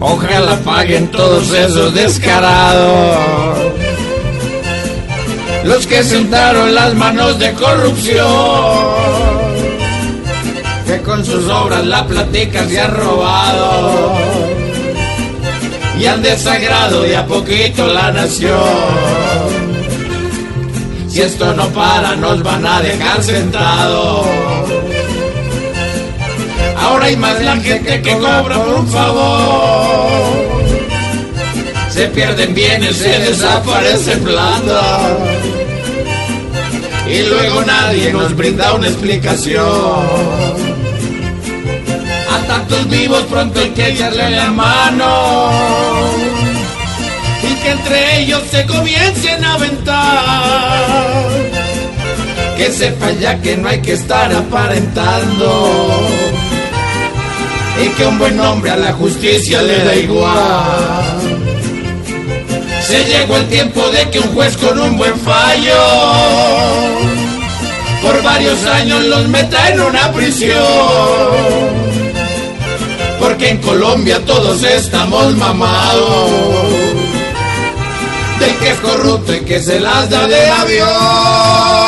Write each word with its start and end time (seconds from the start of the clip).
Ojalá 0.00 0.56
paguen 0.64 1.08
todos 1.08 1.52
esos 1.52 1.92
descarados. 1.92 3.18
Los 5.64 5.86
que 5.86 6.02
sentaron 6.04 6.74
las 6.74 6.94
manos 6.94 7.38
de 7.38 7.52
corrupción. 7.52 8.26
Que 10.86 11.02
con 11.02 11.24
sus 11.24 11.48
obras 11.48 11.84
la 11.84 12.06
platica 12.06 12.66
se 12.66 12.80
ha 12.80 12.86
robado. 12.86 14.14
Y 15.98 16.06
han 16.06 16.22
desagrado 16.22 17.02
de 17.02 17.16
a 17.16 17.26
poquito 17.26 17.86
la 17.88 18.12
nación. 18.12 18.58
Si 21.08 21.20
esto 21.20 21.52
no 21.54 21.68
para, 21.70 22.14
nos 22.14 22.40
van 22.44 22.64
a 22.64 22.80
dejar 22.80 23.20
sentados. 23.22 24.26
Ahora 26.88 27.04
hay 27.04 27.16
más 27.16 27.38
la 27.44 27.56
gente 27.58 28.00
que 28.00 28.12
cobra 28.16 28.64
por 28.64 28.74
un 28.76 28.88
favor. 28.88 30.08
Se 31.90 32.06
pierden 32.06 32.54
bienes, 32.54 32.96
se 32.96 33.18
desaparecen 33.18 34.20
plata. 34.24 35.18
Y 37.06 37.24
luego 37.24 37.62
nadie 37.62 38.10
nos 38.10 38.34
brinda 38.34 38.72
una 38.72 38.88
explicación. 38.88 39.66
A 42.32 42.38
tantos 42.46 42.88
vivos 42.88 43.22
pronto 43.24 43.60
hay 43.60 43.68
que 43.70 43.88
echarle 43.90 44.30
la 44.30 44.50
mano. 44.50 45.50
Y 47.42 47.54
que 47.56 47.70
entre 47.70 48.20
ellos 48.20 48.42
se 48.50 48.64
comiencen 48.64 49.44
a 49.44 49.54
aventar. 49.54 51.06
Que 52.56 52.72
sepan 52.72 53.18
ya 53.18 53.38
que 53.42 53.58
no 53.58 53.68
hay 53.68 53.82
que 53.82 53.92
estar 53.92 54.32
aparentando 54.32 56.27
que 57.98 58.06
un 58.06 58.16
buen 58.16 58.38
hombre 58.38 58.70
a 58.70 58.76
la 58.76 58.92
justicia 58.92 59.60
le 59.60 59.84
da 59.84 59.94
igual. 59.96 61.18
Se 62.86 63.04
llegó 63.04 63.36
el 63.36 63.48
tiempo 63.48 63.88
de 63.90 64.08
que 64.08 64.20
un 64.20 64.34
juez 64.34 64.56
con 64.56 64.80
un 64.80 64.96
buen 64.96 65.18
fallo 65.18 65.74
por 68.00 68.22
varios 68.22 68.64
años 68.66 69.04
los 69.04 69.28
meta 69.28 69.70
en 69.70 69.80
una 69.80 70.12
prisión. 70.12 70.54
Porque 73.18 73.50
en 73.50 73.58
Colombia 73.58 74.24
todos 74.24 74.62
estamos 74.62 75.34
mamados 75.34 76.30
del 78.38 78.54
que 78.58 78.70
es 78.70 78.78
corrupto 78.78 79.34
y 79.34 79.40
que 79.40 79.60
se 79.60 79.80
las 79.80 80.08
da 80.08 80.24
de 80.28 80.48
avión. 80.48 81.87